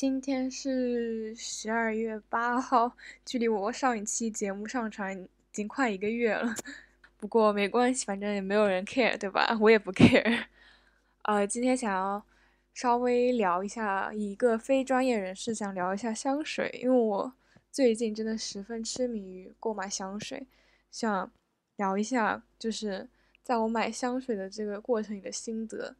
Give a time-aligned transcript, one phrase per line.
[0.00, 6.54] 今天是十二月八号，距离我上一期节目上传已经快一个月了。
[7.18, 9.54] 不过没关系，反正也没有人 care，对吧？
[9.60, 10.44] 我也不 care。
[11.24, 12.24] 呃，今天想要
[12.72, 17.34] 稍微聊一下，一个非专业人士想聊一下香水，因为我
[17.70, 20.46] 最近真的十分痴迷于购买香水，
[20.90, 21.30] 想
[21.76, 23.06] 聊一下，就是
[23.42, 25.94] 在我买香水的这个过程里的心得。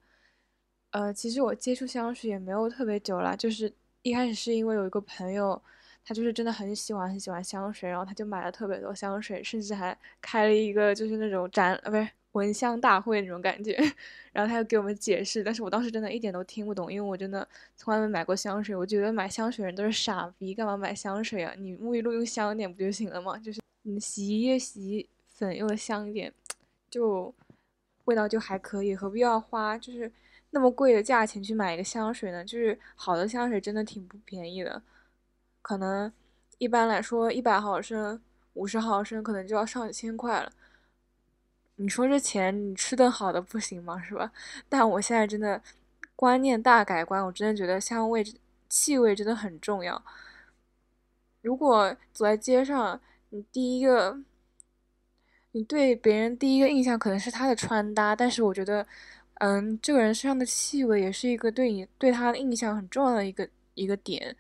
[0.92, 3.72] 呃，其实我接触香水也没有特别久了，就是
[4.02, 5.60] 一开始是因为有一个朋友，
[6.04, 13.76] 他就是真的很喜欢很喜欢香水，然后他就买了特别多香水，甚至还开了一个就是那种展，呃，不是闻香大会那种感觉，
[14.32, 17.46] 然后他又给我们解释，但是我当时真的一点都听不懂，因为我真的
[17.76, 21.52] 从来没买过香水，我觉得买香水人都是傻逼，干嘛买香水啊？
[21.58, 23.36] 你沐浴露用香一点不就行了吗？
[23.38, 26.32] 就是你洗衣液、洗衣粉用的香一点，
[26.88, 27.34] 就
[28.06, 30.10] 味道就还可以，何必要花就是。
[30.52, 32.44] 那么贵的价钱去买一个香水呢？
[32.44, 34.82] 就是好的香水真的挺不便宜的，
[35.62, 36.12] 可能
[36.58, 38.20] 一般来说一百毫升、
[38.54, 40.50] 五十毫升可能就要上千块了。
[41.76, 44.02] 你说这钱你吃顿好的不行吗？
[44.02, 44.32] 是吧？
[44.68, 45.62] 但我现在真的
[46.16, 48.24] 观念大改观，我真的觉得香味、
[48.68, 50.02] 气味真的很重要。
[51.42, 54.18] 如果走在街上，你第一个，
[55.52, 58.84] 你对别人第一个印象可能是他的穿搭，但是我觉得。
[59.40, 64.36] 嗯，这个人身上的气味也是一个对你对他的印象很重要的一个一个点。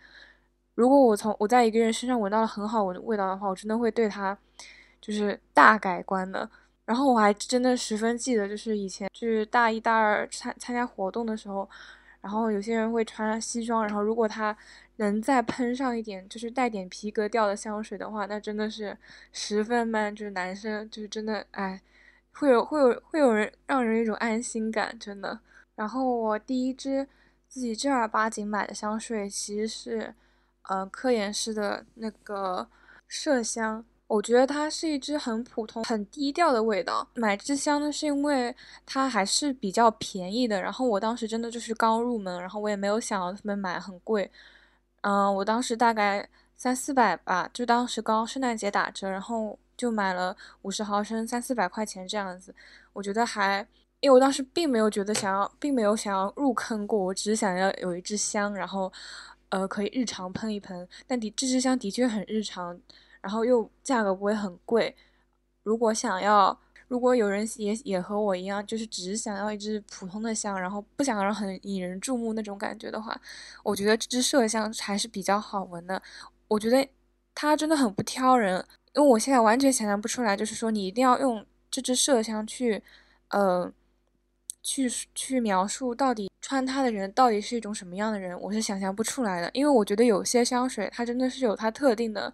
[0.74, 4.36] 如果我从我在一个人身上闻到了很好闻的味道的话，我真的会对他
[5.00, 6.48] 就是大改观的。
[6.84, 11.66] 然后我还真的十分记得，就是以前就是大一大二参参加活动的时候，
[12.20, 14.54] 然后有些人会穿西装，然后如果他
[14.96, 18.94] 能再喷上一点就是带点皮革调的香水的话，那真的是
[19.32, 21.80] 十分 man，就是男生就是真的哎。
[22.32, 25.38] 会有会有会有人让人一种安心感，真的。
[25.74, 27.06] 然后我第一支
[27.48, 30.14] 自己正儿八经买的香水，其实是，
[30.68, 32.66] 呃，科颜氏的那个
[33.10, 33.84] 麝香。
[34.06, 37.06] 我觉得它是一支很普通、很低调的味道。
[37.14, 40.60] 买这支香呢，是因为它还是比较便宜的。
[40.60, 44.30] 然后我当时真的就是刚入门，然后我也没有想到他们买很贵。
[45.02, 49.58] 嗯，我当时大概三四百吧，就当时刚圣诞节打折，然后。
[49.80, 52.54] 就买了五十毫升，三四百块钱这样子，
[52.92, 53.66] 我觉得还，
[54.00, 58.92] 因为我当时并没有觉得想要，并没有想要入坑过，我只是想要有一支香，然后，
[59.48, 60.86] 呃，可以日常喷一喷。
[61.06, 62.78] 但的这支香的确很日常，
[63.22, 64.94] 然后又价格不会很贵。
[65.62, 73.18] 如果想要，如果有人也也和我一样，就是只是想要一支普通的香，然后不想让很引人注目那种感觉的话，
[73.62, 76.02] 我觉得这支麝香还是比较好闻的。
[76.48, 76.86] 我觉得
[77.34, 78.62] 它真的很不挑人。
[78.94, 82.82] 因为我现在完全想象不出来，就是说你一定要用这支麝香去，
[83.28, 83.72] 呃，
[84.62, 89.50] 去去描述到底穿它的人到底是一种什么样的人，我是想象不出来的。
[89.52, 92.32] 因为我觉得有些香水它真的是有它特定的，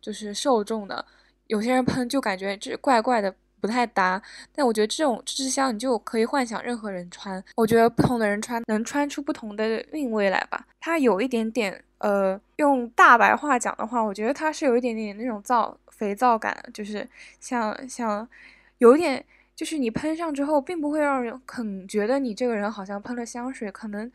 [0.00, 1.04] 就是受众的，
[1.46, 3.34] 有些人喷就感觉这怪怪的。
[3.58, 4.22] 不太搭，
[4.54, 7.42] 但我觉得这种这支香你就可以幻想任何人穿。
[7.56, 10.64] 我觉得不同的人穿能穿出不同的韵味来吧。
[10.78, 17.08] 它有一点点，呃，用大白话讲的话，我觉得它是有一点点那种皂肥皂感，就是
[17.40, 18.28] 像像
[18.78, 19.24] 有点，
[19.54, 24.10] 就是你喷上之后，并不会让人很觉得你这个人好像喷了香水，可能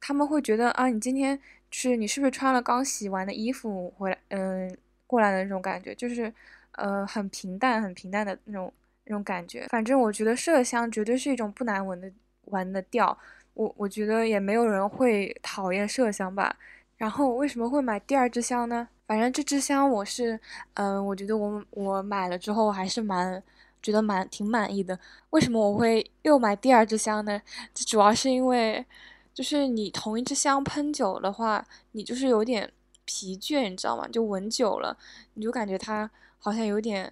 [0.00, 1.38] 他们会觉得啊，你今天
[1.70, 4.76] 是你是不是穿了刚洗完的衣服回来，嗯，
[5.06, 6.32] 过来的那种感觉，就是。
[6.76, 9.64] 呃，很平淡、很平淡的那种那种感觉。
[9.68, 12.10] 反正我觉得麝香绝对是一种不难闻的
[12.46, 13.16] 闻的调。
[13.52, 16.56] 我我觉得也没有人会讨厌麝香吧。
[16.96, 18.88] 然后为什么会买第二支香呢？
[19.06, 20.38] 反正这支香我是，
[20.74, 23.42] 嗯，我觉得我我买了之后还是蛮
[23.82, 24.98] 觉得蛮挺满意的。
[25.30, 27.40] 为什么我会又买第二支香呢？
[27.72, 28.84] 这主要是因为，
[29.32, 32.72] 就是你同一支香喷久的话，你就是有点
[33.04, 34.08] 疲倦，你知道吗？
[34.08, 34.96] 就闻久了，
[35.34, 36.10] 你就感觉它。
[36.44, 37.10] 好像有点，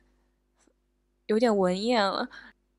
[1.25, 2.29] 有点闻厌了。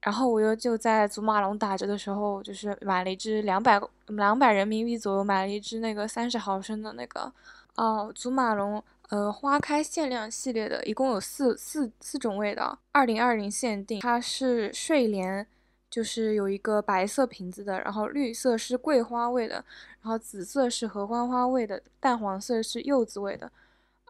[0.02, 7.34] 然后我又就在祖马龙打折的时候，就是买了一支两百两百人民币左右，买了一支那个三十毫升的那个，
[7.76, 14.00] 哦，祖马龙呃花开限量系列的，一共有四四四种味道，二零二零限定。
[14.00, 15.46] 它是睡莲，
[15.90, 19.56] 就是有一个白色瓶子的，然后绿色是桂花味的，
[20.02, 23.52] 然后紫色是合欢花味的，淡黄色是柚子味的。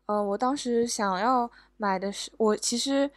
[0.05, 3.09] 呃，我当时想要买的是，我其实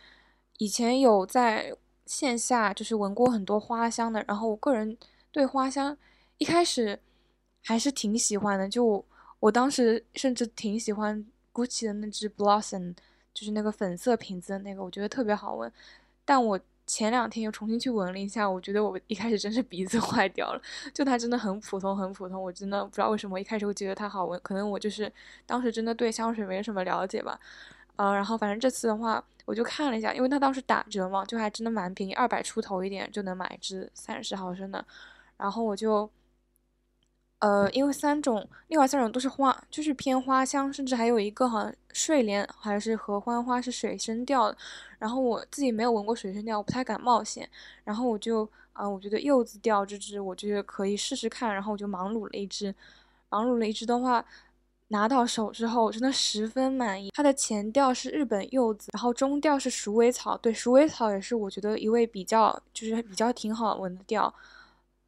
[0.58, 1.76] 以前有在
[2.06, 4.96] 线下就是闻过很多花香的，然后我个人
[5.30, 5.96] 对花香
[6.38, 6.98] 一开始
[7.64, 9.04] 还是挺喜欢的，就
[9.40, 11.24] 我当时甚至挺喜欢
[11.56, 12.94] Gucci 的那支 Blossom，
[13.32, 15.72] 就是那个粉色瓶子的那个，我觉得特别好闻。
[16.26, 20.60] 但我前两天又重新去闻了一下，我觉得我一开始真是鼻子 坏掉了，
[20.92, 22.42] 就它真的很普通，很普通。
[22.42, 25.10] 我真的不知道为什么一开始会觉得它好闻，可能我就是
[25.46, 27.40] 当时真的对香水没什么了解吧。
[27.96, 34.84] 呃，然后反正这次的话，我就看了一下，因为它当时打折嘛，就还真的蛮便宜，二百出头一点就能买一支三十毫升的。
[35.38, 36.10] 然后我就。
[37.40, 44.56] 呃，因为三种，另外三种都是花，就是偏花香，甚至还有一个好像睡莲还是合欢花是水生调的。
[44.98, 47.48] 然后我自己没有闻过水生调，我不太敢冒险。
[47.84, 51.52] 然后我就，啊，我觉得柚子调这支，我觉得可以试试看。
[51.52, 52.74] 然后我就盲卤了一支，
[53.28, 54.24] 盲卤了一支的话，
[54.88, 57.10] 拿到手之后真的十分满意。
[57.14, 64.32] 它的前调是日本柚子，然后中调是鼠尾草，对，鼠尾草也是我觉得一味比较就是比较挺好闻的调。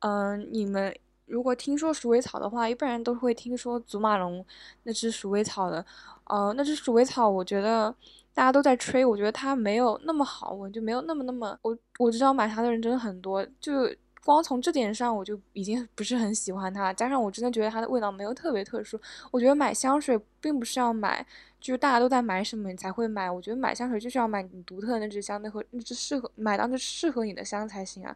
[0.01, 0.95] 嗯，你们。
[1.29, 4.45] 如果听说鼠尾草的话，一般人都会听说祖马龙
[4.83, 5.85] 那只鼠尾草的。
[6.25, 7.95] 呃，那只鼠尾草，我觉得
[8.35, 11.59] 大家都在吹，我觉得它没有那么好闻，就没有那么那么。
[11.63, 13.91] 我我知道买它的人真的很多，就
[14.23, 16.93] 光从这点上我就已经不是很喜欢它。
[16.93, 19.01] 加上我真的觉得它的味道没有特别特殊。
[19.31, 21.27] 我觉得买香水并不是要买，
[21.59, 23.31] 就是大家都在买什么你才会买。
[23.31, 28.15] 我觉得买香水就是要买你独特的那支香，那和那支适合买到那适合你的香才行啊。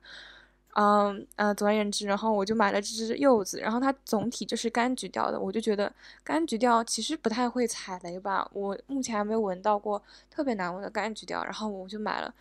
[0.74, 5.92] 嗯呃，总而言之，然后我就买了这支柚子，然后它总体就是柑橘调的，我就觉得
[6.24, 12.34] 柑橘调其实不太会踩雷吧，我目前还没有闻到过特别难闻的柑橘调，然后我就买了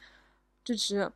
[0.63, 1.11] 这支，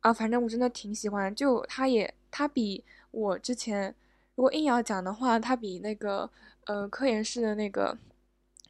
[0.00, 3.94] 啊，反正我真的挺喜欢，就它也它比我之前
[4.34, 6.28] 如果硬要讲的话，它比那个
[6.66, 7.96] 呃科颜氏的那个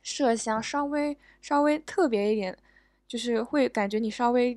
[0.05, 2.57] 麝香稍微稍微特别一点，
[3.09, 4.57] 就是会感觉你稍微。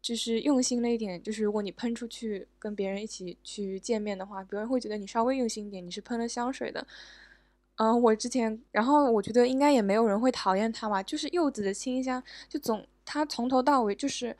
[0.00, 6.86] 就是用心了一点，就是如果你喷出去跟别人一起去见面的话，别人会觉得你稍微用心一点，你是喷了香水的。
[7.76, 14.36] 嗯，我之前，然后我觉得应该也没有人会讨厌它吧，就是柚子的清香，就总它从头到尾就是，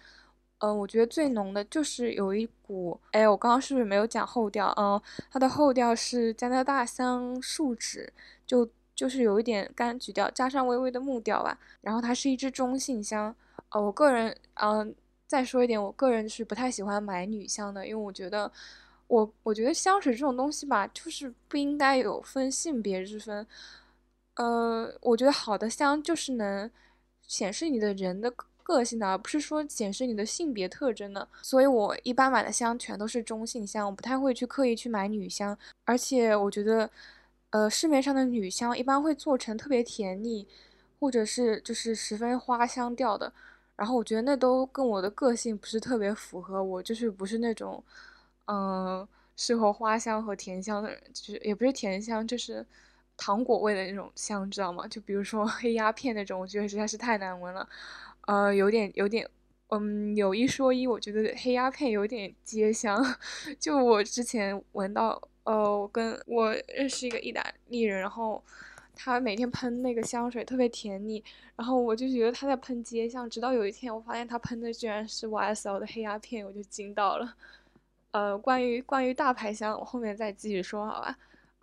[0.58, 4.72] 嗯，我觉得最浓的就是有一股，哎，我刚刚是不是没有讲后调？
[4.76, 5.00] 嗯，
[5.30, 8.12] 它的后调是加拿大香树脂，
[8.46, 11.58] 就就是有一点柑橘调，加上微微的木调吧。
[11.80, 13.34] 然后它是一支中性香，
[13.70, 14.94] 呃，我个人，嗯。
[15.28, 18.50] 再说一点，我个人是不太喜欢买女香的，因为我觉得，
[19.06, 23.46] 我我觉得香水这种东西吧，就是不应该有分性别之分。
[24.36, 26.70] 呃，我觉得好的香就是能
[27.26, 28.32] 显示你的人的
[28.62, 31.28] 个性的，而不是说显示你的性别特征的。
[31.42, 35.56] 所以我一般买的香全都是中性香，我不太会去刻意去买女香。
[35.84, 36.88] 而且我觉得，
[37.50, 40.46] 呃，市面上的女香一般会做成特别甜腻，
[40.98, 43.30] 或者是就是十分花香调的。
[43.78, 47.82] 然后我觉得那都跟我的个性不是特别符合，我就是不是那种，
[48.46, 52.66] 嗯，适合花香和甜香的人，就是也不是甜香，就是
[53.16, 54.84] 糖果味的那种香，知道吗？
[54.88, 57.68] 就比如说 黑鸦片那种，我觉得实在是太难闻了，
[58.26, 59.28] 呃，有点有点，
[59.68, 63.00] 嗯，有一说一，我觉得黑鸦片有点街香，
[63.60, 68.42] 就我之前闻到，呃，我跟我认识一个意大利人，然后。
[69.00, 71.22] 他每天喷那个香水特别甜腻，
[71.54, 73.30] 然后我就觉得他在喷街香。
[73.30, 77.34] 直到有一天，我发现他喷的居然是 YSL 的黑鸦片，我就惊到了。
[78.10, 81.16] 呃，关于关于大牌香，我后面再继续说好吧。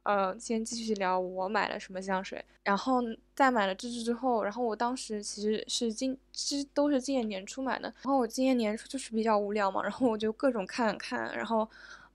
[0.03, 3.01] 呃，先继续聊我买了什么香水，然后
[3.35, 11.67] 在买了这支之后，然后我当时其实是今其实都是今年年初买的，然后我今年年初就是比较无聊嘛，然后我就各种看看，然后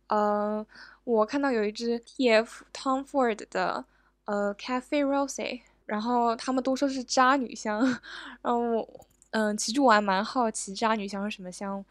[0.06, 0.64] 呃，
[1.04, 3.84] 我看到有一支 TF Tom Ford 的。
[4.30, 7.80] 呃，Cafe Rose，然后他们都说是渣女香，
[8.42, 8.88] 然后我，
[9.30, 11.84] 嗯，其实我还蛮好奇渣女香是什么香，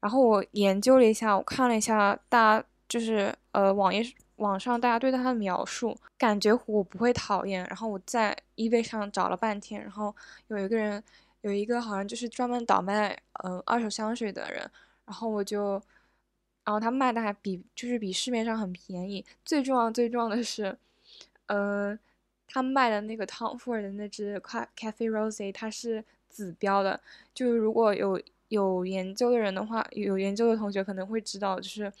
[0.00, 4.04] 然后我研究了一下，我看了一下大家就是呃网页
[4.36, 10.14] 网上大家对它的描述，感觉我不会讨厌，然后我在 eBay 上找了半天，然后
[10.48, 11.02] 有一个人
[11.40, 14.70] 有一个好像就是专门倒卖嗯二手香水的人，
[15.06, 15.80] 然后我就，
[16.64, 20.76] 然后他卖的还比就是比市面上很便宜，最重要最重要的是。
[21.46, 21.98] 呃，
[22.46, 26.98] 他卖的那个 Tom Ford 的那只 Cafe Rose，它是紫标的。
[27.34, 31.92] 就是如果有有研究的人的话，有研究的同学可能会知道，就是，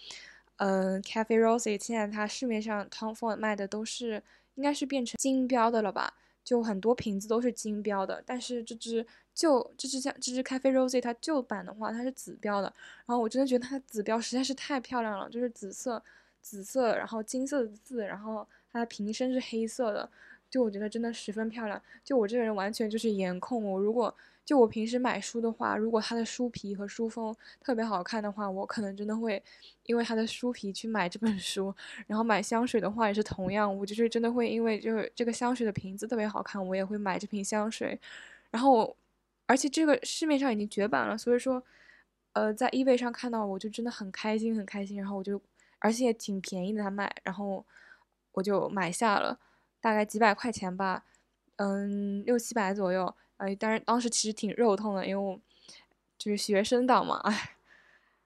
[0.56, 4.22] 呃，Cafe Rose 现在它市面上 Tom Ford 卖的都是
[4.54, 6.14] 应该是变成金标的了吧？
[6.44, 12.72] 就很多瓶子都是金标的，但是这只旧这只像这只 Cafe Rose 它旧版的话，它是紫标的。
[13.06, 16.02] 然后我真的觉得它紫标实在是太漂亮了，就是紫色，
[16.40, 18.46] 紫色，然后金色的字，然后。
[18.74, 20.10] 它的瓶身是黑色的，
[20.50, 21.80] 就我觉得真的十分漂亮。
[22.04, 24.12] 就我这个人完全就是颜控，我如果
[24.44, 29.40] 就我平时买书的话，如果它的书皮和书封特别好看的话，我可能真的会
[29.84, 31.72] 因为它的书皮去买这本书。
[32.08, 37.98] 然后买香水的话也是同样，我就是真的会因为就是这个香水的瓶子特别好看，我也会买这瓶香水。
[38.50, 38.96] 然后，
[39.46, 41.62] 而且这个市面上已经绝版了，所以说，
[42.32, 44.96] 呃，在 eBay 上看到，我就真的很开心，很开心。
[44.98, 45.40] 然后我就，
[45.78, 47.64] 而且挺便宜的，他卖，然后
[48.34, 49.40] 我就买下了，
[49.80, 51.04] 大概几百块钱吧，
[51.56, 53.12] 嗯，六七百左右。
[53.38, 55.40] 哎，但是当时其实挺肉痛的，因为我
[56.16, 57.56] 就是学生党嘛，哎。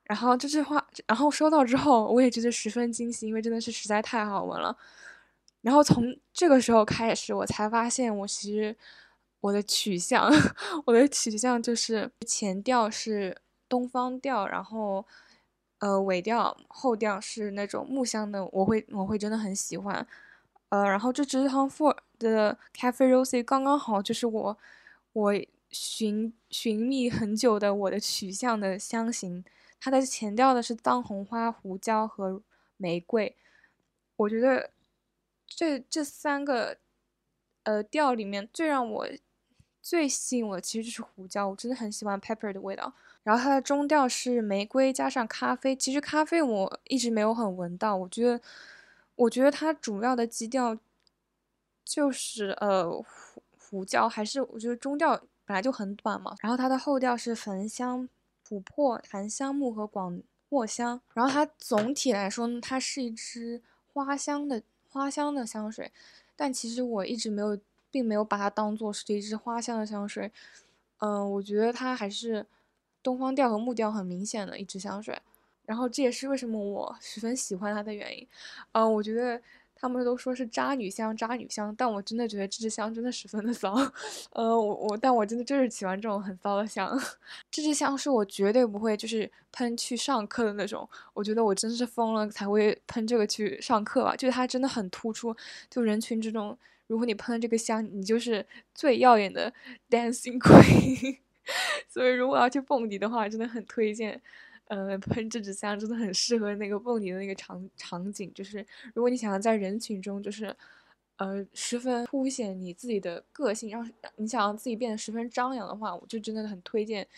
[0.05, 4.75] 然后这句话，然后收到之后，我也觉得十分惊喜，因为真的是实在太好闻了。
[5.61, 8.75] 然后从这个时候开始，我才发现我其实
[9.41, 10.31] 我的取向，
[10.87, 13.37] 我的取向就是前调是
[13.69, 15.05] 东方调，然后
[15.79, 20.07] 呃尾调后调是那种木香的，我会我会真的很喜欢。
[20.71, 24.59] 呃，然后这支 Tom Ford 的 Cafe Rose 刚刚好就是我
[25.13, 25.33] 我
[25.71, 29.45] 寻寻觅很久的我的取向的香型。
[29.81, 32.43] 它的前调的是藏红花、胡椒和
[32.77, 33.37] 玫瑰，
[34.17, 34.71] 我觉得
[35.47, 36.77] 这这三个
[37.63, 39.09] 呃调里面最让我
[39.81, 42.93] 最吸引我的其实就是胡椒，我真的很喜欢 pepper 的味道。
[43.23, 48.41] 然后它的中调是玫瑰加上咖啡，其实咖啡我一直没有很闻到，我觉得
[49.17, 50.77] 我觉得它主要的基调
[51.85, 56.35] 就是呃胡胡椒，还是我觉得中调本来就很短嘛。
[56.41, 58.09] 然后它的后调是焚香。
[58.49, 63.61] 琥珀、檀香木和广藿香，然后它总体来说，它是一支
[63.93, 65.93] 花香的花香的香水，
[66.35, 67.59] 但其实我一直没有，
[67.91, 70.33] 并没有把它当做是一支花香的香水。
[71.01, 72.47] 嗯，我觉得它还是
[73.03, 75.19] 东方调和木调很明显的一支香水，
[75.67, 78.27] 然后这也是为什么我十分喜欢它的原因。
[78.73, 79.41] 嗯，我觉得。
[79.81, 83.73] 他们都说是渣女香，渣女香，但我真的觉得这支香真的十分的骚，
[84.33, 87.01] 呃，我我，但我真的就是喜欢这种很骚的香。
[87.49, 95.33] 这支香是我绝对不会就是喷去上课的那种，我觉得我真是疯了才会喷这个去上课吧，就是它真的很突出，
[95.71, 99.53] 就人群之中，如果你喷了这个香，你就是最耀眼的
[99.89, 101.19] dancing queen。
[101.89, 104.21] 所以如果要去蹦迪的话，真的很推荐。
[104.71, 108.59] 呃，喷这支香真的很适合那个蹦迪的那个场场景，就是
[108.93, 110.55] 如果你想要在人群中，就是
[111.17, 117.09] 呃十分凸显你自己的个性，让你想要自己变得十分张扬的话，我就真的很推荐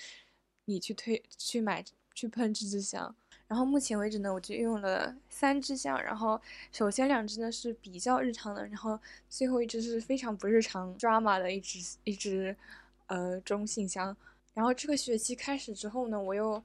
[0.67, 1.85] 你去推去买
[2.15, 3.13] 去喷这支香。
[3.49, 8.97] 然后目前为止呢，我就用了三支香，然后首先两支呢是比较日常的，然后
[9.29, 12.57] 最后一支是非常不日常 drama 的一支一支
[13.11, 14.17] 呃中性香。
[14.55, 16.61] 然后这个学期开始之后呢，我又。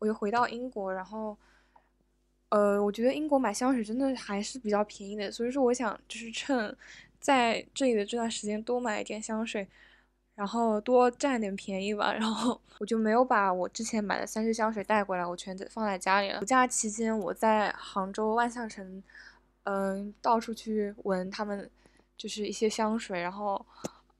[0.00, 1.34] 我又回到英国，然后，
[2.50, 6.76] 呃，我觉得英国买香水真的还是比较便宜的，所以说我想就是趁
[7.18, 9.66] 在这里的这段时间多买一点香水，
[10.34, 12.12] 然后多占点便宜吧。
[12.18, 16.40] 然后我就没有把我之前买的三支香水带过来，我全放在家里了。
[16.40, 19.02] 暑假期间我在杭州万象城，
[19.62, 21.70] 嗯，到处去闻他们
[22.18, 23.64] 就是一些香水，然后，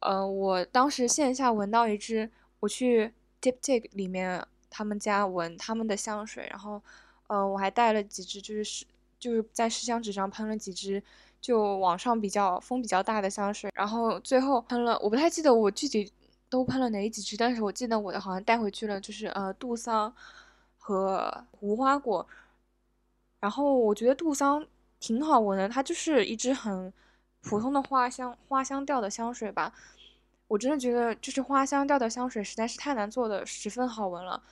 [0.05, 2.31] 呃，我当时线下闻到一支，
[2.61, 4.47] 我去 Diptyque 里面。
[4.77, 6.83] 他们家闻他们的香水，然后，
[7.29, 8.85] 呃，我还带了几支，就是试，
[9.21, 11.01] 就是在试香纸上喷了几支，
[11.41, 16.13] 就网上比较风比较大的香水，然后最后喷了，我不太记得我具体
[16.51, 20.13] 都喷了哪几支，但是我记得我的好像带回去了，就是呃杜桑
[20.77, 22.27] 和无花果，
[23.39, 24.67] 然后我觉得杜桑
[24.99, 26.93] 挺好闻的，它就是一支很
[27.45, 29.73] 普通的花香花香调的香水吧，
[30.49, 34.43] 我真的觉得就是花香调的香水实在是太难做的，十分好闻了。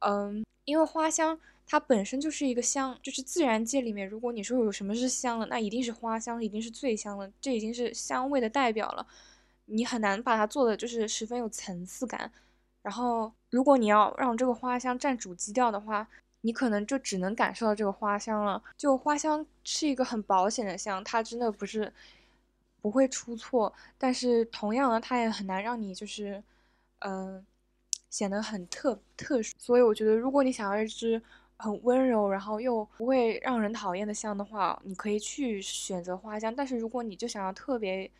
[0.00, 9.06] 嗯，因为花香它本身就是一个香，就是自然界里面，如果你说有什么是香的，那一定是花香，一定是最香的，这已经是香味的代表了。
[9.66, 12.30] 你很难把它做的就是十分有层次感。
[12.82, 16.08] 然后，如果你要让这个花香占主基调的话，
[16.40, 18.60] 你可能就只能感受到这个花香了。
[18.76, 21.92] 就花香是一个很保险的香，它真的不是
[22.82, 26.42] 不会出错，但是同样的，它也很难让你就是，
[26.98, 27.46] 嗯。
[28.10, 31.22] 显得很特特殊，所以我觉得，如果你想要一支
[31.56, 36.54] 很温柔，然后又不会让人讨厌的香的话，你可以去选择花香。
[36.54, 38.10] 但是如果你就想要特别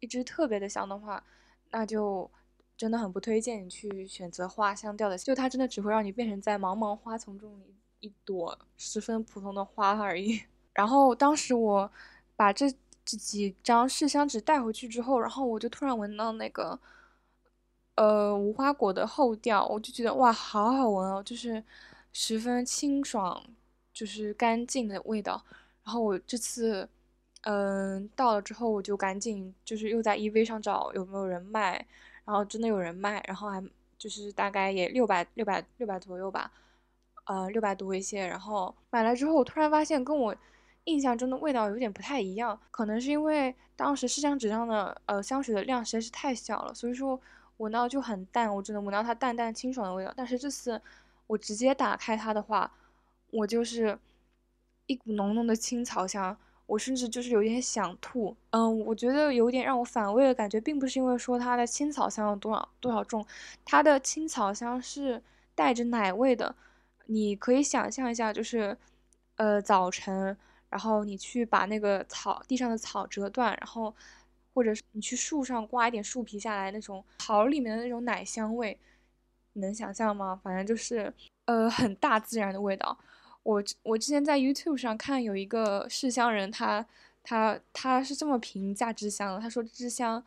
[0.00, 1.24] 一支特别的香的话，
[1.70, 2.30] 那就
[2.76, 7.58] 真的很不推荐你去选择花香调的，就它真的只会让你变成在茫茫花丛中
[8.00, 10.42] 一朵十分普通的花而已。
[10.74, 11.90] 然后当时我
[12.36, 12.70] 把这
[13.08, 16.78] 这几张试香纸带回去之后，然后我就突然闻到那个。
[18.00, 21.60] 呃，无花果的后调，我就觉得哇，好好闻哦，就是
[22.12, 23.42] 十分清爽，
[23.92, 25.42] 就是干净的味道。
[25.82, 26.88] 然后我这次，
[27.42, 31.84] 嗯，到了之后，我就赶紧就是又在 EV 上找有没有人卖，
[32.24, 33.60] 然后真的有人卖，然后还
[33.98, 36.52] 就是大概也六百六百六百左右吧，
[37.26, 38.24] 呃，六百多一些。
[38.24, 40.32] 然后买了之后，我突然发现跟我
[40.88, 47.20] 印象中的味道有点不太一样，可能是因为当时试香纸上的呃香水的量实在是太小了，所以说。
[47.58, 50.14] 闻到就很淡，我只能闻到它淡淡清爽的味道。
[50.16, 50.80] 但是这次
[51.26, 52.70] 我直接打开它的话，
[53.32, 53.98] 我就是
[54.86, 58.36] 一股浓浓的青草香，我甚至就是有点想吐。
[58.50, 63.26] 嗯，我觉得有点让我反胃的感觉，并不是因为说它的青草香有多少多少重，
[63.64, 65.20] 它的青草香是
[65.56, 66.54] 带着奶味的。
[67.06, 68.78] 你可以想象一下，就是
[69.34, 70.36] 呃早晨，
[70.68, 73.94] 然后你去把那个草地上的草折断，然后。
[74.54, 78.76] 或者是你去树上刮一点树皮下来，那种草里面的那种奶香味，
[79.52, 80.40] 能想象吗？
[80.42, 81.12] 反正就是
[81.44, 82.98] 呃很大自然的味道。
[83.44, 86.84] 我我之前在 YouTube 上看有一个试香人，他
[87.22, 90.20] 他他是这么评价芝香的，他说芝香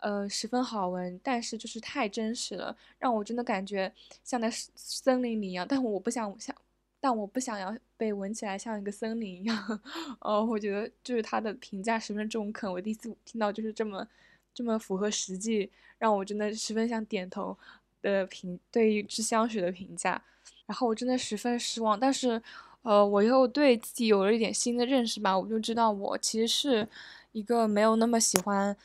[0.00, 5.66] 呃十分好闻，但是就是太真实了，让我真的感觉像在森林里一样。
[5.68, 6.56] 但我不想像。
[7.00, 9.80] 但我不想要被闻起来像一个森林一样，
[10.20, 12.70] 哦， 我觉得就是他的评价十分中肯。
[12.70, 14.06] 我第一次听到就是这么
[14.52, 17.56] 这么符合实际，让我真的十分想点头
[18.02, 20.22] 的评对于制香水的评价。
[20.66, 22.40] 然后我真的十分失望，但是
[22.82, 26.86] 呃，我又对自己有了一点新的认识吧，我就知道我其实是
[27.32, 28.76] 一个没有那么喜欢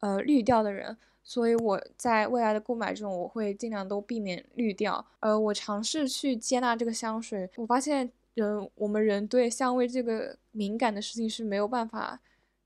[0.00, 0.96] 呃绿调的人。
[1.22, 5.06] 所以我在未来的购买中，我会尽量都避免滤掉。
[5.20, 12.20] 呃，我尝试去接纳这个香水，我发现人我们人对香味这个敏感的事情是没有办法，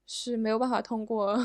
[0.07, 1.39] 是没有办法通过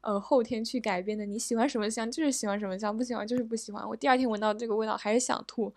[0.00, 1.24] 呃后天去改变的。
[1.24, 3.88] 你喜欢什么香就是喜欢什么香，不喜欢就是不喜欢。
[3.88, 5.72] 我第二天闻到这个味道还是想吐，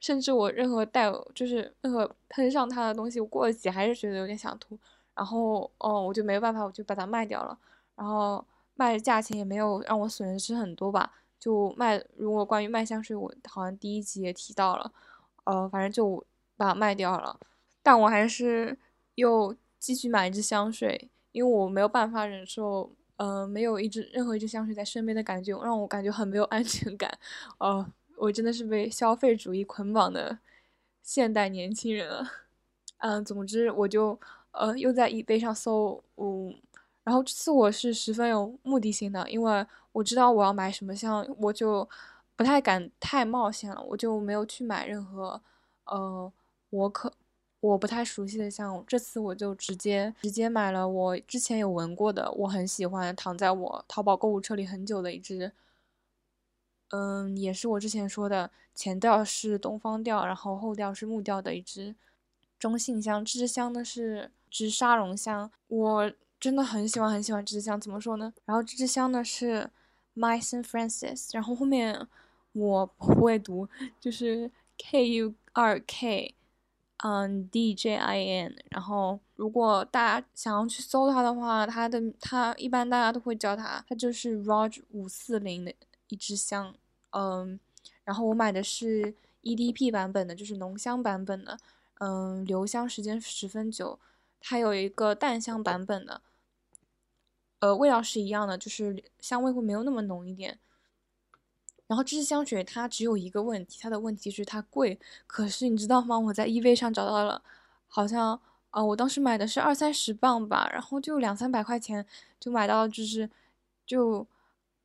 [0.00, 4.78] 甚至我任何带就是任何喷上它的东西，我过了几还是觉得有点想吐。
[5.14, 7.58] 然后哦，我就没有办法，我就把它卖掉了。
[7.94, 8.44] 然后。
[8.78, 11.10] 卖的价钱也没有让我损失很多吧，
[11.40, 11.98] 就卖。
[12.14, 14.92] 如果关于卖香水，我好像第一集也提到了，
[15.44, 16.22] 呃，反正就
[16.56, 17.38] 把它卖掉了。
[17.82, 18.76] 但我还是
[19.14, 27.16] 又继续买一支香水，因为我没有办法忍受，呃，没有一支任何一支香水在身边的感觉，让我感觉很没有安全感。
[27.58, 27.86] 呃，
[28.16, 30.38] 我真的是被消费主义捆绑的
[31.02, 32.28] 现代年轻人了。
[32.98, 34.18] 嗯，总之我就
[34.52, 36.54] 呃又在 eBay 上搜，嗯。
[37.04, 41.88] 然后这次我是十分有目的性的，因为我知道我要买什么香，我就
[42.34, 45.40] 不太敢太冒险了，我就没有去买任何，
[45.84, 46.32] 呃，
[46.76, 47.12] 我可
[47.60, 48.84] 我不太熟悉的香。
[48.86, 55.52] 这次我就直接直接买了我之前有闻过的，我很喜欢，躺在我淘宝购物车里很久的一支，
[56.90, 61.94] 嗯，也是我之前说的前调是东方调，然后后调是木调的一支
[62.58, 63.24] 中性香。
[63.24, 66.12] 这支香呢是支沙龙香，我。
[66.38, 68.30] 真的很喜欢很喜欢这支香，怎么说呢？
[68.44, 69.70] 然后这支香呢是
[70.14, 72.06] My Saint Francis，然后后面
[72.52, 73.66] 我不会读，
[73.98, 76.34] 就是 K U 二 K，
[76.98, 78.56] 嗯 D J I N。
[78.70, 85.74] 然后如果大家想要去搜它的话，它的它一般大家都会叫它，它就是 Roger 五四零的
[86.08, 86.74] 一支香，
[87.10, 87.58] 嗯，
[88.04, 91.58] 然后我买的是 E D P 版本的，就是浓香版本的，
[91.98, 93.98] 嗯，留香时间十分久。
[94.40, 96.22] 它有一个淡香版本的，
[97.58, 100.58] 呃，味道是一样的，就是香味会没有那么浓一点。
[101.86, 104.98] 然后这支香水它只有一个问题，它的问题是它贵。
[105.26, 106.18] 可是你知道吗？
[106.18, 107.42] 我在 eBay 上找到了，
[107.88, 112.06] 好像呃，我当时买的是二三十磅吧，然后就两三百块钱
[112.40, 113.30] 就买到，就是
[113.86, 114.26] 就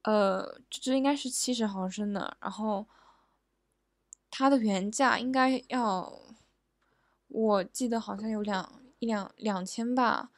[0.04, 2.86] 呃，这支应该是七十毫升的，然后
[4.30, 6.20] 它的原价应该要，
[7.28, 8.82] 我记得好像有两。
[9.02, 10.30] 一两两千吧，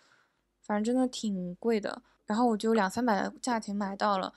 [0.62, 2.02] 反正真的挺贵的。
[2.26, 4.34] 然后我就两三百的价钱买到了。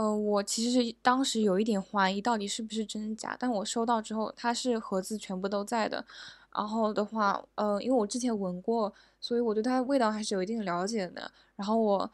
[0.00, 6.02] 呃，我其实是当时有一点怀疑到底是不是真假，但我收到之后，它是盒子全部都在的。
[6.54, 11.30] 然后的话，呃，因为我之前闻过，所以我对它的味道还是有一定了解的。
[11.54, 12.10] 然后我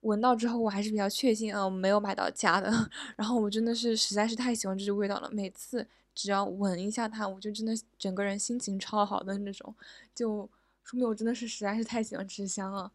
[0.00, 2.70] 闻到之后，我还是比较确信，嗯，没有买到假的。
[3.14, 9.74] 然后我真的是实在是太喜欢这支味道了，每次只要闻一下它，我就真的整个人心情超好的那种，
[10.14, 10.48] 就。
[10.84, 12.90] 说明我真的是实在是太喜欢吃香了，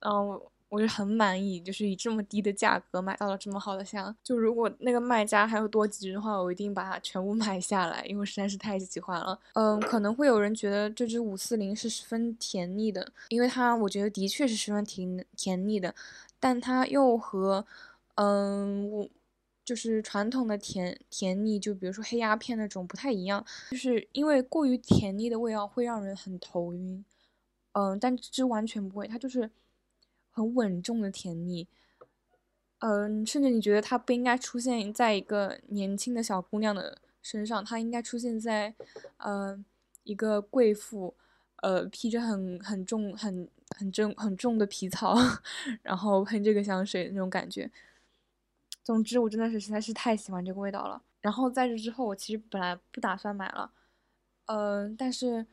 [0.00, 0.40] 嗯，
[0.70, 4.16] 我就很满意，就是以这么低的价格买到了这么好的香。
[4.22, 9.38] 就如果那个卖家还有多几支的话，我一定把它全部买下来，因为实在是太喜欢了。
[9.52, 15.94] 嗯，可能会有人觉得这支五四零是十分甜腻的，因为它我觉得的确是十分甜甜腻的，
[16.38, 17.66] 但它又和
[18.14, 19.08] 嗯我。
[19.62, 27.04] 就是传统的甜甜腻，就比如说黑鸦片那种不太一样，就是因为过于甜腻的味道会让人很头晕，
[27.72, 29.48] 嗯，但这支完全不会，它就是
[30.30, 31.66] 很稳重的甜腻，
[32.78, 38.74] 嗯，甚至你觉得它不应该出现在一个年轻的小姑娘的身上，它应该出现在，
[39.18, 39.62] 呃，
[40.04, 41.14] 一个贵妇，
[41.56, 45.14] 呃，披着很很重很很重很重的皮草，
[45.82, 47.70] 然后喷这个香水那种感觉。
[48.82, 51.02] 总之，我真的是实在是太喜欢这个味道了。
[51.20, 53.70] 然后在这之后，我其实本来不打算买了，
[54.46, 55.46] 嗯，但是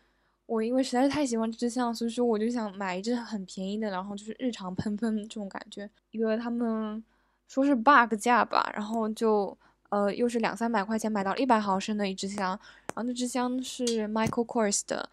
[0.48, 5.88] 我因为实在是太喜欢这支香，所以说我就想买一支很便宜的，然后就是日常喷喷这种感觉。
[6.12, 7.04] 因为他们
[7.48, 9.56] 说是 bug 价吧，然后就
[9.90, 15.10] 呃又是两三百块钱买到一百毫升的一支香，然后那支香是 Michael Kors 的，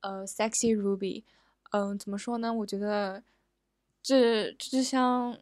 [0.00, 1.22] 呃，Sexy Ruby。
[1.72, 2.52] 嗯，怎么说呢？
[2.52, 3.22] 我觉得
[4.02, 5.36] 这这支香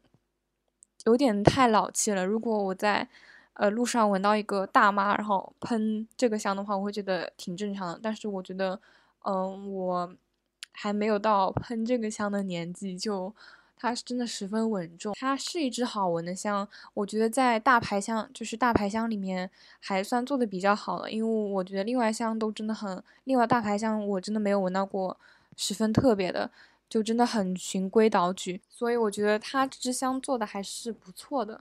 [1.05, 2.27] 有点太老气了。
[2.27, 3.09] 如果我在
[3.55, 7.99] 呃，路上闻到一个大妈，然后喷这个香的话，我会觉得挺正常的。
[8.01, 8.81] 但是我觉得，
[9.29, 10.17] 嗯，我
[10.73, 13.35] 还没有到喷这个香的年纪，就
[13.77, 15.15] 它是真的十分稳重。
[15.21, 21.11] 它是一支好闻的香，我觉得在大牌香，就是大牌香里面还算做的比较好了。
[21.11, 25.15] 因为我觉得另外香都真的很，另外大牌香我真的没有闻到过
[25.57, 26.51] 十分特别的，
[26.89, 28.63] 就真的很循规蹈矩。
[28.71, 31.61] 所以我觉得它这支香做的还是不错的。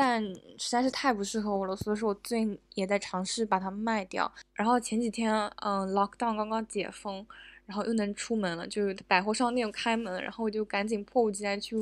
[0.00, 0.22] 但
[0.56, 4.30] 实在是太不适合我了，所以说我最近也在尝试把它卖掉。
[4.54, 7.26] 然后前几天，嗯，lockdown 刚刚解封，
[7.66, 11.74] 然后又能出门了，就百货商店开门，然后我就赶紧迫不及待去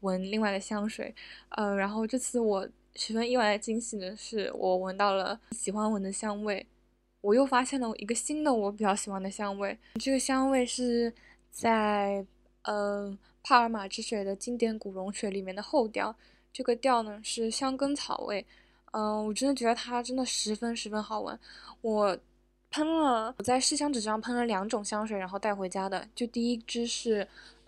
[0.00, 1.14] 闻另外的香水。
[1.50, 6.66] 呃，然后这次我十分意外惊喜的是，我闻到了喜欢闻的香味，
[7.20, 9.76] 我又发现了一个新的我比较喜欢的香味。
[9.96, 11.12] 这个香味是
[11.50, 12.24] 在
[12.62, 16.16] 呃帕尔玛之水的经典古龙水里面的后调。
[16.52, 18.44] 这个调呢是香根草味，
[18.92, 21.38] 嗯，我真的觉得它真的十分十分好闻。
[21.80, 22.18] 我
[22.70, 26.06] 喷了，我在试香纸上喷了两种香水，然后带回家的。
[26.14, 27.26] 就第一支是，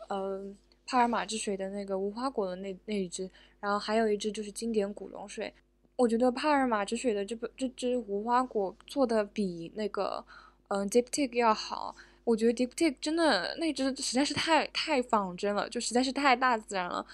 [0.08, 5.52] 嗯，帕尔玛之水的那个无花果的那那一支，然后还有一支就是经典古龙水。
[5.96, 10.24] 我觉得帕尔玛之水的这这支无花果做的比那个，
[10.68, 11.94] 嗯，Diptyque 要好。
[12.24, 17.04] 我觉得 Diptyque 真的那支实在是太太仿真了，就实在是太大自然了。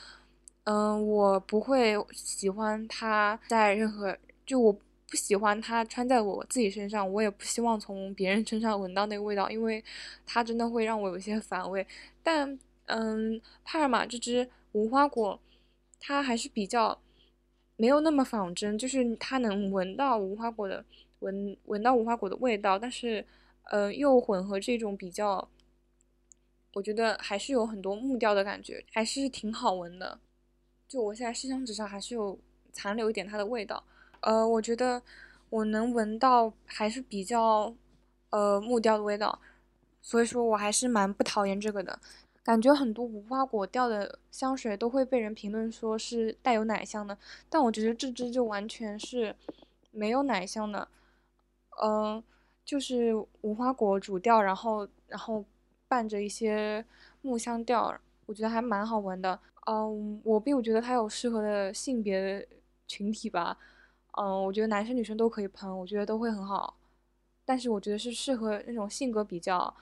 [0.67, 9.83] 嗯，我不会喜欢它在任何，就我不喜欢它穿在我自己身上，我也不希望从别人身上闻到那个味道，因为
[10.27, 11.87] 它真的会让我有些反胃。
[12.21, 15.39] 但，嗯，帕尔玛这支无花果，
[16.01, 17.01] 它还是比较
[17.77, 20.85] 没有那么仿真，就是它能闻到无花果的
[21.21, 23.25] 闻闻到无花果的味道，但是，
[23.71, 25.49] 呃，又混合这种比较，
[26.75, 30.19] 我觉得还是有很多木调的感觉，还是挺好闻的。
[30.89, 32.39] 就我现在试香纸上还是有
[32.73, 33.83] 残留一点它的味道，
[34.21, 35.03] 呃，我觉得
[35.51, 37.75] 我能闻到还是比较
[38.31, 39.41] 呃木调的味道，
[40.01, 41.99] 所以说我还是蛮不讨厌这个的。
[42.45, 47.19] 感觉很多无花果调的香水都会被人评论说是带有奶香的，
[47.51, 49.35] 但我觉得这支就完全是
[49.91, 50.87] 没有奶香的，
[51.83, 52.23] 嗯，
[52.65, 55.45] 就是无花果主调，然后然后
[55.89, 56.85] 伴着一些
[57.23, 59.41] 木香调，我觉得还蛮好闻的。
[59.69, 62.47] 嗯，我并不觉得它有适合的性别的
[62.87, 63.59] 群体吧。
[64.17, 66.77] 嗯，我觉得男生女生都可以喷，我觉得都会很好。
[67.45, 69.75] 但是我觉得是适合那种性格比较，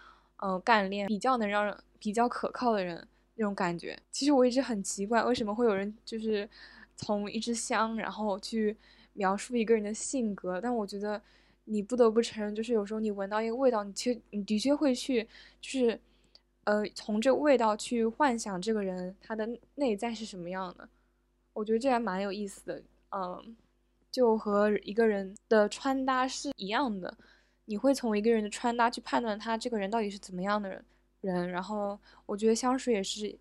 [0.43, 3.99] 嗯，干练、比较能让人比较可靠的人那种感觉。
[4.11, 6.49] 其实我一直很奇怪，为什么会有人就是
[6.97, 8.77] 从一支香，然后去
[9.13, 10.61] 描述一个人的性格。
[10.61, 11.21] 但我觉得
[11.65, 15.29] 你不得不承认，就是有时候你闻到一个味道，你其实你的确会去，
[15.61, 16.01] 就是。
[16.65, 20.89] 呃，从这个味道去幻想这个人他的内在是什么样的，
[21.53, 22.83] 我觉得这还蛮有意思的。
[23.11, 23.55] 嗯，
[24.11, 27.17] 就和一个人的穿搭是一样的，
[27.67, 30.85] 你会从一个人的穿搭去判断他这个人到底是怎么样的人。
[31.21, 33.39] 人，然后我觉得香水也是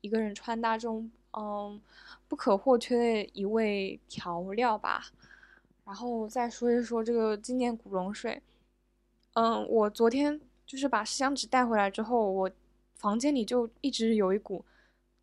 [0.00, 1.80] 一个人穿搭中，嗯，
[2.28, 5.06] 不可或缺的一味调料吧。
[5.84, 8.42] 然后再说一说这个经典古龙水，
[9.32, 12.50] 嗯，我昨天就是把试香纸带回来之后，我。
[12.98, 14.64] 房间里就一直有一股，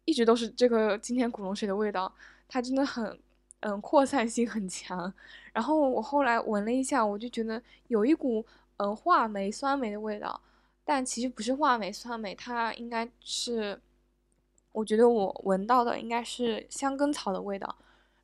[0.06, 2.14] 一直都是这个今天古龙水的味道，
[2.48, 3.20] 它真的很，
[3.62, 5.12] 嗯，扩散性很强。
[5.52, 8.46] 然后我后来闻了一下，我就觉得有一股，
[8.78, 10.40] 嗯，话梅酸梅的味道，
[10.86, 13.80] 但其实不是话梅酸梅，它应该是，
[14.72, 17.76] 我觉得我闻到的应该是香根草的味道。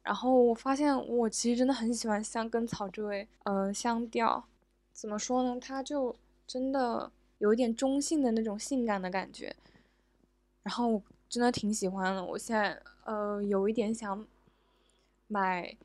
[0.03, 4.43] 然后我发现我其实真的很喜欢香根草这位，嗯，香调，
[4.93, 5.59] 怎么说呢？
[5.59, 7.11] 它就真的。
[7.39, 9.55] 有一点中性的那种性感的感觉，
[10.63, 12.23] 然后我真的挺喜欢的。
[12.23, 14.25] 我现在呃有一点想
[15.27, 15.75] 买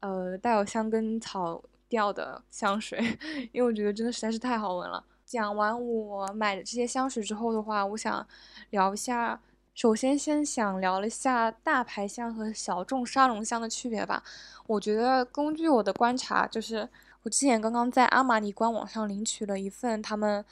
[0.00, 2.98] 呃带有香根草调的香水，
[3.52, 5.04] 因为我觉得真的实在是太好闻了。
[5.24, 8.24] 讲完我买的这些香水之后的话，我想
[8.70, 9.40] 聊一下，
[9.74, 14.22] 首先先想聊一下大牌香和小众沙龙香的区别吧。
[14.68, 16.88] 我觉得根据我的观察，就是
[17.22, 20.44] 我之前刚刚在阿玛尼官网上领取了一份他们。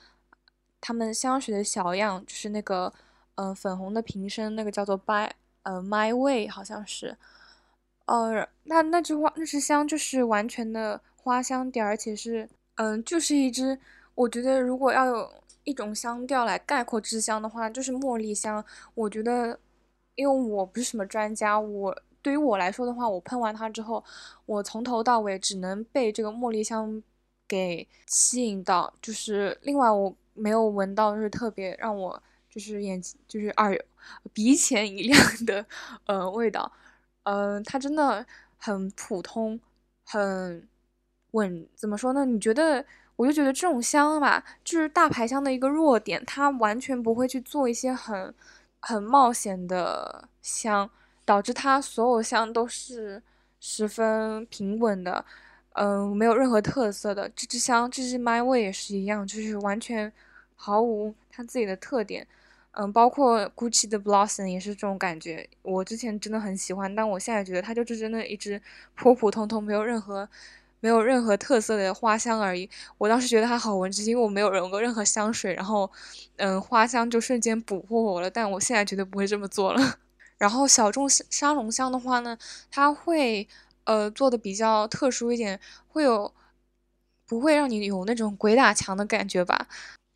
[0.87, 2.93] 他们香水的小样就是那个，
[3.37, 5.31] 嗯，粉红的瓶身，那个叫做 By
[5.63, 7.17] 呃 My Way，好像是，
[8.05, 13.79] 呃，那那支花那支香就是完全的花香调，而且是嗯，就是一支。
[14.15, 15.33] 我觉得如果要有
[15.65, 18.63] 一种香调来概括这支香的话，就是茉莉香。
[18.95, 19.59] 我觉得，
[20.17, 24.05] 因为我不是什么专家，我对于我来说的话，我喷完它之后，
[24.45, 27.03] 我从头到尾只能被这个茉莉香
[27.49, 33.79] 给吸引到，就是另外我没有闻到就是特别让我就是眼就是耳
[34.33, 35.65] 鼻前一亮的
[36.07, 36.71] 呃味道。
[37.23, 38.27] 嗯，它真的
[38.59, 39.59] 很普通，
[40.05, 40.69] 很
[41.33, 41.67] 稳。
[41.75, 42.25] 怎么说呢？
[42.25, 42.85] 你觉得？
[43.17, 48.35] 我就觉得这种香吧，就是大牌香的一个弱点，它完全不会去做一些很
[48.81, 50.91] 很冒险的香，
[51.25, 53.23] 导致它所有香都是
[53.61, 55.25] 十分平稳的，
[55.75, 57.31] 嗯，没有任何特色的。
[57.37, 60.13] 这支香，这支 My Way 也是一样，就是完全
[60.57, 62.27] 毫无它自己的特点。
[62.73, 65.49] 嗯，包括 Gucci 的 Blossom 也是这种感觉。
[65.63, 68.61] 我之前真的很喜欢，但我现在觉得它就是真的一支
[68.97, 70.29] 普普通通，没有任何。
[70.81, 72.69] 没有任何特色的花香而已。
[72.99, 75.91] 我当时觉得它好闻，只是因为我没有闻过任何香水，然后，
[76.37, 78.31] 嗯，花香就瞬间捕获我了。
[78.31, 79.97] 但我现在绝对不会这么做了。
[80.37, 82.37] 然后小众沙龙香的话呢，
[82.71, 83.49] 它会，
[83.85, 86.33] 呃，做的比较特殊一点，会有，
[87.27, 89.67] 不会让你有那种鬼打墙的感觉吧。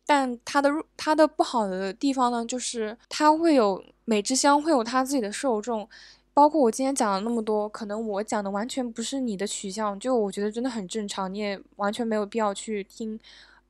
[0.05, 5.87] 但它的它的不好的地方呢，就是它会有每支香会有它自己的受众。
[6.31, 13.19] 包括我今天讲了那么多，可能我讲的完全不是你的取向，就我觉得真的很正常，你也完全没有必要去听，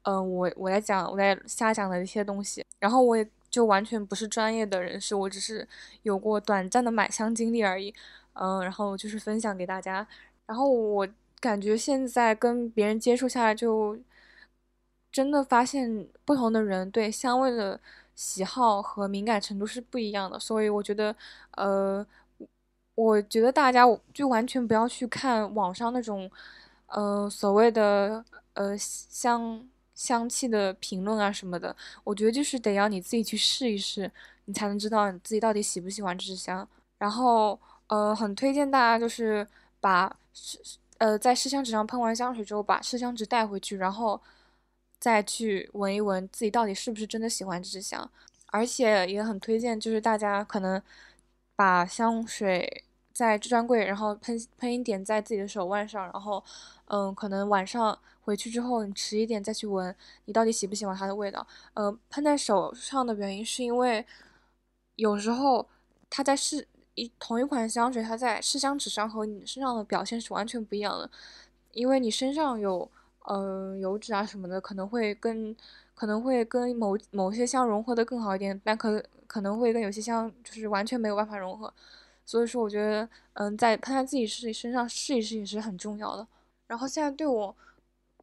[0.04, 5.68] 嗯，我我在讲我在瞎讲的一些东西，然后我也就完全不是专业的人士，我只是
[6.04, 7.92] 有过短暂的买香经历而已，
[8.40, 10.06] 嗯，然后就是分享给大家，
[10.46, 11.08] 然后我
[11.40, 13.98] 感觉现在跟别人接触下来，就
[15.12, 17.80] 真的发现不同的人对香味的
[18.16, 21.16] 喜好和敏感程度是不一样的，所以我觉得，
[21.52, 22.06] 呃。
[22.96, 26.30] 我觉得大家就完全不要去看网上那种，
[26.88, 28.26] 呃，所谓的
[28.56, 31.74] 呃香香气的评论啊什么的。
[32.04, 34.12] 我觉得就是得要你自己去试一试，
[34.46, 36.68] 你才能知道你自己到底喜不喜欢这支香。
[36.98, 37.58] 然后，
[37.90, 39.48] 呃，很推荐大家就是
[39.80, 40.58] 把试
[40.98, 44.20] 呃在试香纸上喷完香水之后，把试香纸带回去，然后
[45.00, 48.10] 再去闻一闻自己到底是不是真的喜欢这支香。
[48.48, 50.82] 而且也很推荐，就是大家可能
[51.56, 52.86] 把香水。
[53.12, 56.42] 在专柜，然后喷喷一点在自己的手腕上，然后，
[56.86, 61.46] 嗯，可能晚上回去之后，你迟一点再去闻，你到底喜不喜欢它的味道？
[61.74, 64.06] 呃，喷在手上的原因是因为，
[64.96, 65.68] 有时候
[66.10, 66.66] 它在试
[67.02, 71.10] 一同一款香水，它在试香纸上和你身上的表现是完全不一样的，
[71.72, 72.90] 因为你身上有，
[73.28, 75.56] 嗯，油脂啊什么的，可能会跟
[75.96, 81.74] 可能会跟某某些香融合的更好一点，但可可能会跟有些香就是完全没有办法融合。
[82.26, 86.28] 所以说，我觉得，嗯，在喷在自己身身上试一试也是很重要的。
[86.68, 87.56] 然后现在对我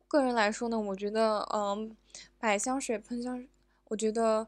[0.06, 1.96] 个人来说呢，我觉得，嗯，
[2.40, 3.44] 买香水、喷香，
[3.88, 4.46] 我觉得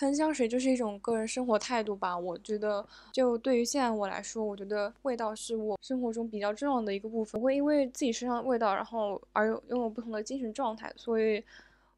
[0.00, 2.16] 喷香水就是一种个人生活态度吧。
[2.18, 7.38] 我觉得，就对于现在我来说，我觉得味道是我生活中比较重要的一个部分。
[7.38, 11.44] 我会因为自己身上的味道，然后而拥有不同的精神状态，所以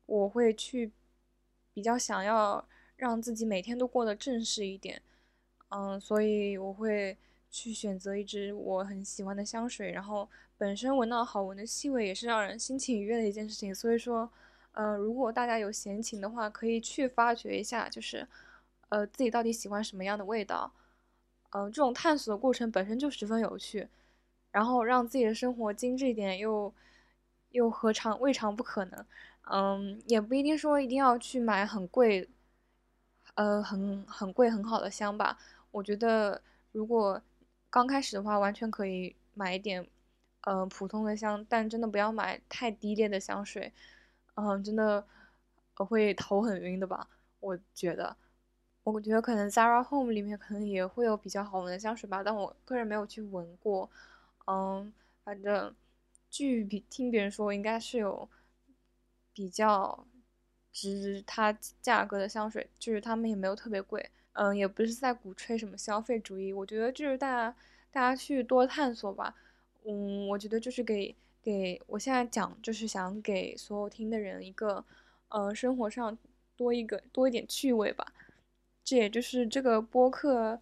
[0.07, 0.91] 我会去
[1.73, 5.01] 比较想要让自己每天都过得正式一点。
[5.69, 7.17] 嗯，所以我会
[7.53, 13.73] 去选择一支我很喜欢的香水，然后本身闻到好闻的气味也是让人心情愉悦的一件事情。
[13.73, 14.29] 所以说，
[14.73, 18.27] 呃，如果大家有闲情的话，可以去发掘一下，就是，
[18.89, 20.73] 呃，自己到底喜欢什么样的味道。
[21.51, 23.89] 嗯，这种探索的过程本身就十分有趣，
[24.51, 26.73] 然后让自己的生活精致一点，又
[27.51, 29.05] 又何尝未尝不可能？
[29.51, 32.29] 嗯，也不一定说一定要去买很贵，
[33.35, 35.39] 呃，很很贵很好的香吧。
[35.71, 36.41] 我觉得，
[36.73, 37.21] 如果
[37.71, 39.87] 刚开始的话，完全可以买一点，
[40.43, 43.73] 呃，普通的香，但真的不要买太低劣的香水，
[44.43, 45.07] 嗯，真的
[45.75, 47.09] 会头很晕的吧？
[47.41, 48.17] 我觉得，
[48.85, 53.89] 我觉得可能 Zara Home 里面可能也会有比较好闻的香水吧，但我个人没有去闻过，
[54.47, 54.93] 嗯，
[55.25, 55.75] 反正
[56.31, 58.29] 据比听别人说，应该是有
[59.33, 60.07] 比较
[60.73, 64.11] 值它价格的香水，就是他们也没有特别贵。
[64.35, 67.55] 嗯，也不是在鼓吹什么消费主义，我觉得就是大家
[67.91, 69.35] 大家去多探索吧。
[69.85, 74.85] 嗯，我觉得就是给给我现在讲，就是想给所有听的人一个，
[75.29, 76.17] 呃，生活上
[76.57, 78.07] 多一个多一点趣味吧。
[78.85, 80.61] 这也就是这个播客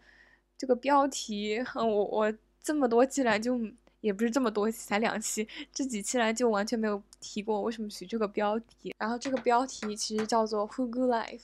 [0.57, 3.61] 这个标题， 我我这么多期来就
[4.01, 8.95] 也不是这么多期，才两期，这几期来就完全没有提过为什么取这个标题。
[8.99, 11.43] 然后这个标题其实叫做 Who Good Life。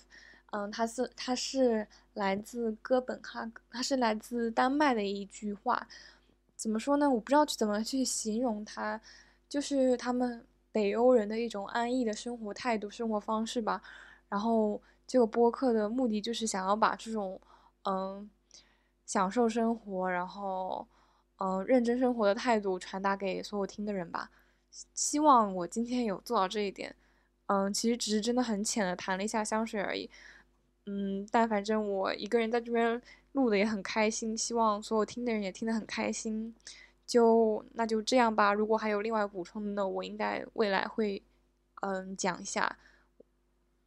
[0.53, 5.87] 嗯，它是它是来自哥本哈根，它是来自丹麦的一句话，
[6.55, 7.11] 怎么说呢？
[7.11, 9.01] 我不知道去怎么去形容它，
[9.49, 13.83] 就是他们北欧人的一种安逸的生活态度、生活方式吧。
[14.29, 17.41] 然后这个播客的目的就是想要把这种，
[17.85, 18.29] 嗯，
[19.07, 20.87] 享受生活，然后，
[21.39, 24.31] 嗯，认真生活的态度传达给所有听的人吧。
[24.95, 26.95] 希望我今天有做到这一点。
[27.47, 30.11] 嗯，其实只是真的很浅的谈了一下香水而已。
[30.87, 33.01] 嗯，但反正我一个人在这边
[33.33, 36.53] 录的也很开心，希望所有听的人也听得很开心。
[37.07, 41.23] 就那就这样吧，如果还有另外补充的，我应该未来会
[41.83, 42.77] 嗯讲一下。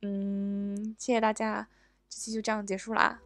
[0.02, 1.68] 嗯，谢谢大家，
[2.08, 3.20] 这期就这样结束啦。